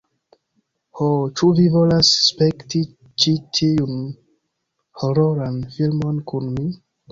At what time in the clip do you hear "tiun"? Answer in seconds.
3.59-4.01